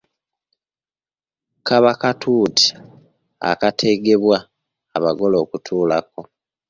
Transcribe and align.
Kaba 1.67 1.91
katuuti 2.01 2.65
akategebwa 3.49 4.37
abagole 4.95 5.35
okutuulako. 5.43 6.21